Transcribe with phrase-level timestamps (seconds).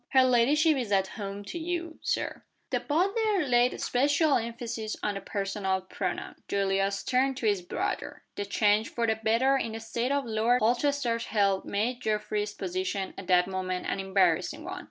[0.13, 5.13] "Her ladyship is at home to you,, Sir."' The butler laid a special emphasis on
[5.13, 6.37] the personal pronoun.
[6.47, 8.23] Julius turned to his brother.
[8.35, 13.13] The change for the better in the state of Lord Holchester's health made Geoffrey's position,
[13.15, 14.79] at that moment, an embarrassing one.